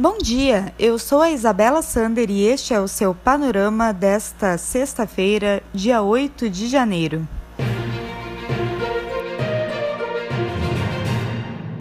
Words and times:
Bom 0.00 0.16
dia, 0.16 0.72
eu 0.78 0.98
sou 0.98 1.20
a 1.20 1.30
Isabela 1.30 1.82
Sander 1.82 2.30
e 2.30 2.46
este 2.46 2.72
é 2.72 2.80
o 2.80 2.88
seu 2.88 3.14
panorama 3.14 3.92
desta 3.92 4.56
sexta-feira, 4.56 5.62
dia 5.74 6.00
8 6.00 6.48
de 6.48 6.68
janeiro. 6.68 7.28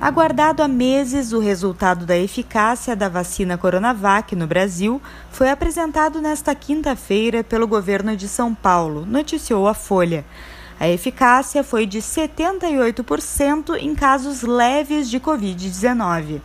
Aguardado 0.00 0.60
há 0.60 0.66
meses, 0.66 1.32
o 1.32 1.38
resultado 1.38 2.04
da 2.04 2.18
eficácia 2.18 2.96
da 2.96 3.08
vacina 3.08 3.56
Coronavac 3.56 4.34
no 4.34 4.48
Brasil 4.48 5.00
foi 5.30 5.48
apresentado 5.48 6.20
nesta 6.20 6.52
quinta-feira 6.52 7.44
pelo 7.44 7.68
governo 7.68 8.16
de 8.16 8.26
São 8.26 8.52
Paulo, 8.52 9.06
noticiou 9.06 9.68
a 9.68 9.72
Folha. 9.72 10.24
A 10.80 10.88
eficácia 10.88 11.62
foi 11.62 11.86
de 11.86 12.00
78% 12.00 13.76
em 13.78 13.94
casos 13.94 14.42
leves 14.42 15.08
de 15.08 15.20
Covid-19. 15.20 16.40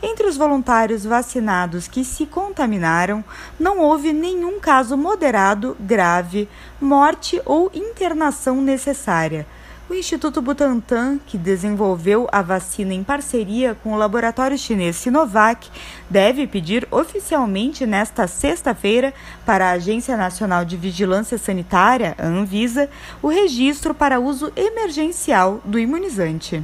Entre 0.00 0.26
os 0.28 0.36
voluntários 0.36 1.04
vacinados 1.04 1.88
que 1.88 2.04
se 2.04 2.24
contaminaram, 2.24 3.24
não 3.58 3.80
houve 3.80 4.12
nenhum 4.12 4.60
caso 4.60 4.96
moderado, 4.96 5.76
grave, 5.80 6.48
morte 6.80 7.42
ou 7.44 7.68
internação 7.74 8.60
necessária. 8.60 9.44
O 9.90 9.94
Instituto 9.94 10.42
Butantan, 10.42 11.18
que 11.26 11.38
desenvolveu 11.38 12.28
a 12.30 12.42
vacina 12.42 12.92
em 12.92 13.02
parceria 13.02 13.74
com 13.82 13.94
o 13.94 13.96
laboratório 13.96 14.58
chinês 14.58 14.96
Sinovac, 14.96 15.68
deve 16.10 16.46
pedir 16.46 16.86
oficialmente 16.90 17.86
nesta 17.86 18.26
sexta-feira 18.26 19.14
para 19.46 19.66
a 19.66 19.72
Agência 19.72 20.14
Nacional 20.14 20.64
de 20.64 20.76
Vigilância 20.76 21.38
Sanitária, 21.38 22.14
a 22.18 22.26
Anvisa, 22.26 22.88
o 23.22 23.28
registro 23.28 23.94
para 23.94 24.20
uso 24.20 24.52
emergencial 24.54 25.60
do 25.64 25.78
imunizante. 25.78 26.62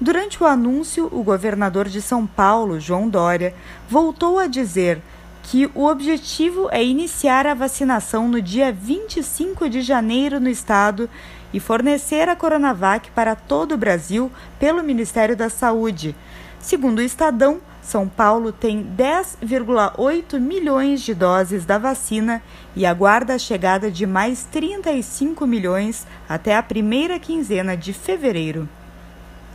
Durante 0.00 0.42
o 0.42 0.46
anúncio, 0.46 1.08
o 1.12 1.22
governador 1.22 1.88
de 1.88 2.02
São 2.02 2.26
Paulo, 2.26 2.80
João 2.80 3.08
Dória, 3.08 3.54
voltou 3.88 4.40
a 4.40 4.48
dizer 4.48 5.00
que 5.44 5.70
o 5.72 5.84
objetivo 5.86 6.68
é 6.72 6.82
iniciar 6.82 7.46
a 7.46 7.54
vacinação 7.54 8.26
no 8.26 8.42
dia 8.42 8.72
25 8.72 9.68
de 9.68 9.82
janeiro 9.82 10.40
no 10.40 10.48
estado 10.48 11.08
e 11.52 11.60
fornecer 11.60 12.28
a 12.28 12.34
Coronavac 12.34 13.08
para 13.12 13.36
todo 13.36 13.72
o 13.72 13.78
Brasil 13.78 14.32
pelo 14.58 14.82
Ministério 14.82 15.36
da 15.36 15.48
Saúde. 15.48 16.16
Segundo 16.58 16.98
o 16.98 17.02
Estadão, 17.02 17.60
São 17.80 18.08
Paulo 18.08 18.50
tem 18.50 18.84
10,8 18.98 20.40
milhões 20.40 21.02
de 21.02 21.14
doses 21.14 21.64
da 21.64 21.78
vacina 21.78 22.42
e 22.74 22.84
aguarda 22.84 23.34
a 23.34 23.38
chegada 23.38 23.92
de 23.92 24.06
mais 24.06 24.42
35 24.50 25.46
milhões 25.46 26.04
até 26.28 26.56
a 26.56 26.62
primeira 26.62 27.16
quinzena 27.20 27.76
de 27.76 27.92
fevereiro. 27.92 28.68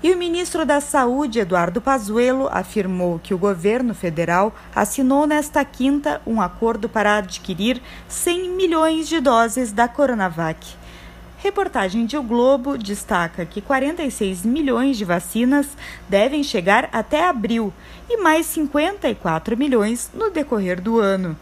E 0.02 0.14
o 0.14 0.18
ministro 0.18 0.66
da 0.66 0.80
Saúde, 0.80 1.40
Eduardo 1.40 1.82
Pazuello, 1.82 2.48
afirmou 2.54 3.20
que 3.20 3.34
o 3.34 3.38
governo 3.38 3.94
federal 3.94 4.56
assinou 4.74 5.28
nesta 5.28 5.66
quinta 5.66 6.22
um 6.26 6.42
acordo 6.42 6.88
para 6.88 7.18
adquirir 7.18 7.82
100 8.08 8.50
milhões 8.52 9.10
de 9.10 9.20
doses 9.20 9.74
da 9.74 9.90
Coronavac. 9.90 10.66
Reportagem 11.40 12.06
de 12.06 12.16
O 12.16 12.24
Globo 12.24 12.78
destaca 12.78 13.46
que 13.46 13.60
46 13.60 14.46
milhões 14.46 14.98
de 14.98 15.04
vacinas 15.04 15.68
devem 16.08 16.44
chegar 16.44 16.88
até 16.94 17.28
abril 17.28 17.74
e 18.10 18.16
mais 18.22 18.46
54 18.46 19.58
milhões 19.58 20.10
no 20.14 20.30
decorrer 20.30 20.80
do 20.80 20.98
ano. 20.98 21.38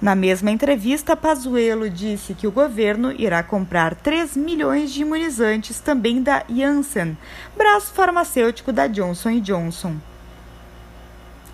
Na 0.00 0.14
mesma 0.14 0.52
entrevista, 0.52 1.16
Pazuello 1.16 1.90
disse 1.90 2.32
que 2.32 2.46
o 2.46 2.52
governo 2.52 3.10
irá 3.10 3.42
comprar 3.42 3.96
3 3.96 4.36
milhões 4.36 4.92
de 4.92 5.02
imunizantes 5.02 5.80
também 5.80 6.22
da 6.22 6.44
Janssen, 6.48 7.18
braço 7.56 7.92
farmacêutico 7.92 8.72
da 8.72 8.86
Johnson 8.86 9.40
Johnson. 9.40 9.96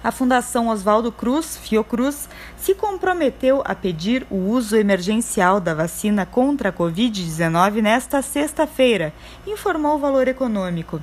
A 0.02 0.12
Fundação 0.12 0.68
Oswaldo 0.68 1.10
Cruz, 1.10 1.56
Fiocruz, 1.56 2.28
se 2.58 2.74
comprometeu 2.74 3.62
a 3.64 3.74
pedir 3.74 4.26
o 4.28 4.36
uso 4.36 4.76
emergencial 4.76 5.58
da 5.58 5.72
vacina 5.72 6.26
contra 6.26 6.68
a 6.68 6.72
Covid-19 6.72 7.80
nesta 7.80 8.20
sexta-feira, 8.20 9.14
informou 9.46 9.94
o 9.94 9.98
Valor 9.98 10.28
Econômico. 10.28 11.00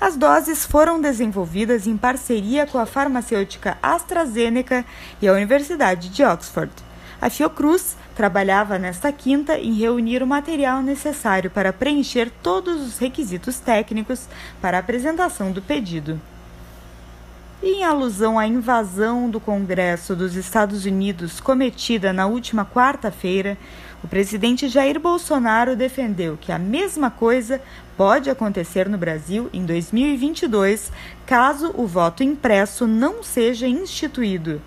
As 0.00 0.16
doses 0.16 0.64
foram 0.64 0.98
desenvolvidas 0.98 1.86
em 1.86 1.94
parceria 1.94 2.66
com 2.66 2.78
a 2.78 2.86
farmacêutica 2.86 3.76
AstraZeneca 3.82 4.82
e 5.20 5.28
a 5.28 5.32
Universidade 5.34 6.08
de 6.08 6.24
Oxford. 6.24 6.72
A 7.20 7.28
Fiocruz 7.28 7.98
trabalhava 8.16 8.78
nesta 8.78 9.12
quinta 9.12 9.58
em 9.58 9.74
reunir 9.74 10.22
o 10.22 10.26
material 10.26 10.80
necessário 10.80 11.50
para 11.50 11.70
preencher 11.70 12.32
todos 12.42 12.80
os 12.80 12.98
requisitos 12.98 13.60
técnicos 13.60 14.26
para 14.58 14.78
a 14.78 14.80
apresentação 14.80 15.52
do 15.52 15.60
pedido. 15.60 16.18
Em 17.62 17.84
alusão 17.84 18.38
à 18.38 18.46
invasão 18.46 19.28
do 19.28 19.38
Congresso 19.38 20.16
dos 20.16 20.34
Estados 20.34 20.86
Unidos 20.86 21.40
cometida 21.40 22.10
na 22.10 22.26
última 22.26 22.64
quarta-feira, 22.64 23.58
o 24.02 24.08
presidente 24.08 24.66
Jair 24.66 24.98
Bolsonaro 24.98 25.76
defendeu 25.76 26.38
que 26.40 26.52
a 26.52 26.58
mesma 26.58 27.10
coisa 27.10 27.60
pode 28.00 28.30
acontecer 28.30 28.88
no 28.88 28.96
Brasil 28.96 29.50
em 29.52 29.62
2022, 29.66 30.90
caso 31.26 31.70
o 31.76 31.86
voto 31.86 32.24
impresso 32.24 32.86
não 32.86 33.22
seja 33.22 33.68
instituído. 33.68 34.62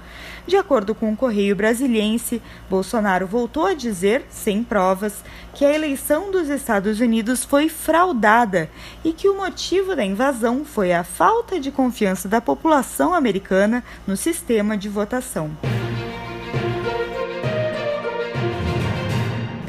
De 0.46 0.56
acordo 0.56 0.94
com 0.94 1.12
o 1.12 1.18
Correio 1.18 1.56
Brasiliense, 1.56 2.40
Bolsonaro 2.70 3.26
voltou 3.26 3.66
a 3.66 3.74
dizer, 3.74 4.24
sem 4.30 4.64
provas, 4.64 5.24
que 5.56 5.66
a 5.66 5.74
eleição 5.74 6.30
dos 6.30 6.48
Estados 6.48 7.00
Unidos 7.00 7.44
foi 7.44 7.70
fraudada 7.70 8.70
e 9.04 9.12
que 9.12 9.28
o 9.28 9.36
motivo 9.36 9.96
da 9.96 10.06
invasão 10.06 10.64
foi 10.64 10.94
a 10.94 11.04
falta 11.04 11.60
de 11.60 11.72
confiança 11.72 12.30
da 12.30 12.40
população 12.40 13.16
americana 13.16 13.84
no 14.06 14.16
sistema 14.16 14.78
de 14.78 14.90
votação. 14.90 15.58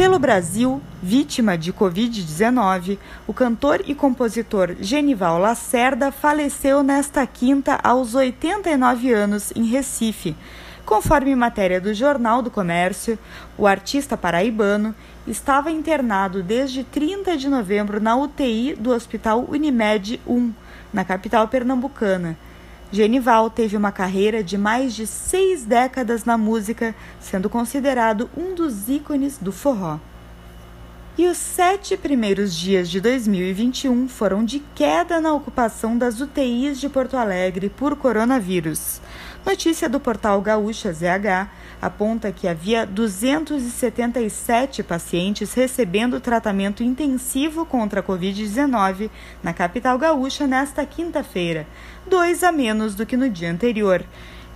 Pelo 0.04 0.18
Brasil, 0.18 0.82
vítima 1.02 1.56
de 1.56 1.72
Covid-19, 1.72 2.98
o 3.26 3.32
cantor 3.32 3.82
e 3.86 3.94
compositor 3.94 4.76
Genival 4.78 5.38
Lacerda 5.38 6.12
faleceu 6.12 6.82
nesta 6.82 7.26
quinta 7.26 7.80
aos 7.82 8.14
89 8.14 9.10
anos 9.14 9.50
em 9.56 9.64
Recife. 9.64 10.36
Conforme 10.84 11.34
matéria 11.34 11.80
do 11.80 11.94
Jornal 11.94 12.42
do 12.42 12.50
Comércio, 12.50 13.18
o 13.56 13.66
artista 13.66 14.14
paraibano 14.14 14.94
estava 15.26 15.70
internado 15.70 16.42
desde 16.42 16.84
30 16.84 17.38
de 17.38 17.48
novembro 17.48 17.98
na 17.98 18.14
UTI 18.14 18.76
do 18.78 18.90
Hospital 18.90 19.46
Unimed 19.48 20.20
1, 20.26 20.52
na 20.92 21.02
capital 21.02 21.48
pernambucana. 21.48 22.36
Genival 22.94 23.50
teve 23.50 23.76
uma 23.76 23.90
carreira 23.90 24.40
de 24.40 24.56
mais 24.56 24.94
de 24.94 25.04
seis 25.04 25.64
décadas 25.64 26.24
na 26.24 26.38
música, 26.38 26.94
sendo 27.18 27.50
considerado 27.50 28.30
um 28.36 28.54
dos 28.54 28.88
ícones 28.88 29.36
do 29.36 29.50
forró. 29.50 29.98
E 31.18 31.26
os 31.26 31.36
sete 31.36 31.96
primeiros 31.96 32.54
dias 32.54 32.88
de 32.88 33.00
2021 33.00 34.06
foram 34.06 34.44
de 34.44 34.60
queda 34.76 35.20
na 35.20 35.34
ocupação 35.34 35.98
das 35.98 36.20
UTIs 36.20 36.78
de 36.78 36.88
Porto 36.88 37.16
Alegre 37.16 37.68
por 37.68 37.96
coronavírus. 37.96 39.00
Notícia 39.46 39.90
do 39.90 40.00
portal 40.00 40.40
Gaúcha 40.40 40.90
ZH 40.90 41.50
aponta 41.80 42.32
que 42.32 42.48
havia 42.48 42.86
277 42.86 44.82
pacientes 44.82 45.52
recebendo 45.52 46.18
tratamento 46.18 46.82
intensivo 46.82 47.66
contra 47.66 48.00
a 48.00 48.02
Covid-19 48.02 49.10
na 49.42 49.52
capital 49.52 49.98
gaúcha 49.98 50.46
nesta 50.46 50.86
quinta-feira, 50.86 51.66
dois 52.06 52.42
a 52.42 52.50
menos 52.50 52.94
do 52.94 53.04
que 53.04 53.18
no 53.18 53.28
dia 53.28 53.50
anterior. 53.50 54.02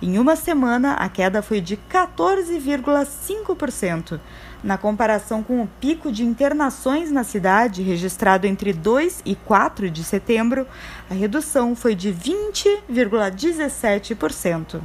Em 0.01 0.17
uma 0.17 0.35
semana, 0.35 0.93
a 0.93 1.07
queda 1.07 1.43
foi 1.43 1.61
de 1.61 1.77
14,5%. 1.77 4.19
Na 4.61 4.77
comparação 4.77 5.41
com 5.41 5.63
o 5.63 5.69
pico 5.79 6.11
de 6.11 6.25
internações 6.25 7.09
na 7.09 7.23
cidade, 7.23 7.81
registrado 7.81 8.45
entre 8.45 8.73
2 8.73 9.21
e 9.25 9.33
4 9.33 9.89
de 9.89 10.03
setembro, 10.03 10.67
a 11.09 11.13
redução 11.13 11.77
foi 11.77 11.95
de 11.95 12.13
20,17%. 12.13 14.81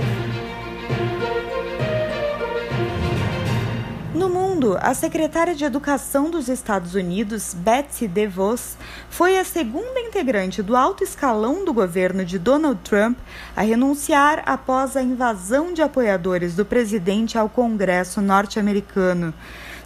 No 4.15 4.31
mundo, 4.31 4.79
a 4.81 4.95
secretária 4.95 5.57
de 5.57 5.65
Educação 5.65 6.31
dos 6.31 6.49
Estados 6.49 6.95
Unidos, 6.95 7.53
Betsy 7.53 8.07
DeVos, 8.07 8.77
foi 9.11 9.37
a 9.37 9.45
segunda 9.45 9.99
integrante 9.99 10.63
do 10.63 10.77
alto 10.77 11.03
escalão 11.03 11.65
do 11.65 11.75
governo 11.75 12.25
de 12.25 12.39
Donald 12.39 12.79
Trump 12.85 13.19
a 13.57 13.63
renunciar 13.63 14.41
após 14.47 14.97
a 14.97 15.03
invasão 15.03 15.75
de 15.75 15.83
apoiadores 15.83 16.55
do 16.55 16.65
presidente 16.65 17.37
ao 17.37 17.49
Congresso 17.49 18.23
norte-americano. 18.23 19.35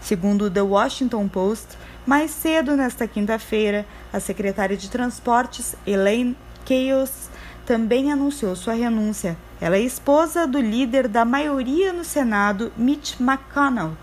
Segundo 0.00 0.50
The 0.50 0.62
Washington 0.62 1.28
Post, 1.28 1.76
mais 2.06 2.30
cedo 2.30 2.76
nesta 2.76 3.06
quinta-feira, 3.06 3.84
a 4.12 4.20
secretária 4.20 4.76
de 4.76 4.88
Transportes, 4.88 5.74
Elaine 5.86 6.36
Chaos, 6.66 7.28
também 7.66 8.10
anunciou 8.10 8.56
sua 8.56 8.72
renúncia. 8.72 9.36
Ela 9.60 9.76
é 9.76 9.80
esposa 9.80 10.46
do 10.46 10.58
líder 10.58 11.06
da 11.06 11.24
maioria 11.24 11.92
no 11.92 12.04
Senado, 12.04 12.72
Mitch 12.76 13.20
McConnell. 13.20 13.96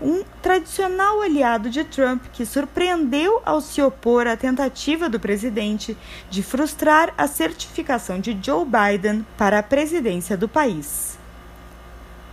um 0.00 0.22
tradicional 0.42 1.22
aliado 1.22 1.70
de 1.70 1.82
Trump 1.84 2.22
que 2.32 2.44
surpreendeu 2.44 3.40
ao 3.44 3.60
se 3.60 3.80
opor 3.80 4.26
à 4.26 4.36
tentativa 4.36 5.08
do 5.08 5.18
presidente 5.18 5.96
de 6.28 6.42
frustrar 6.42 7.14
a 7.16 7.26
certificação 7.26 8.20
de 8.20 8.38
Joe 8.42 8.66
Biden 8.66 9.24
para 9.38 9.58
a 9.58 9.62
presidência 9.62 10.36
do 10.36 10.48
país. 10.48 11.18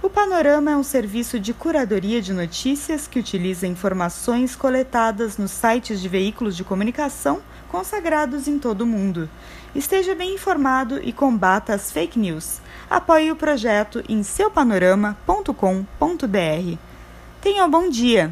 O 0.04 0.10
Panorama 0.10 0.70
é 0.70 0.76
um 0.76 0.84
serviço 0.84 1.40
de 1.40 1.54
curadoria 1.54 2.22
de 2.22 2.34
notícias 2.34 3.08
que 3.08 3.18
utiliza 3.18 3.66
informações 3.66 4.54
coletadas 4.54 5.38
nos 5.38 5.52
sites 5.52 6.02
de 6.02 6.10
veículos 6.10 6.58
de 6.58 6.64
comunicação 6.66 7.42
consagrados 7.70 8.46
em 8.46 8.60
todo 8.60 8.82
o 8.82 8.86
mundo. 8.86 9.30
Esteja 9.74 10.14
bem 10.14 10.36
informado 10.36 11.00
e 11.02 11.14
combata 11.14 11.74
as 11.74 11.90
fake 11.90 12.20
news. 12.20 12.60
Apoie 12.90 13.32
o 13.32 13.36
projeto 13.38 14.04
em 14.10 14.24
seupanorama.com.br. 14.24 16.78
Tenha 17.42 17.64
um 17.64 17.72
bom 17.72 17.90
dia! 17.90 18.30